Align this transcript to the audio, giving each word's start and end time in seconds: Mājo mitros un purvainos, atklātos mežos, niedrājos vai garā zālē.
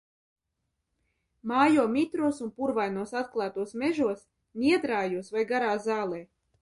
Mājo 1.51 1.83
mitros 1.97 2.39
un 2.45 2.49
purvainos, 2.61 3.13
atklātos 3.21 3.75
mežos, 3.83 4.25
niedrājos 4.65 5.31
vai 5.37 5.45
garā 5.53 5.73
zālē. 5.89 6.23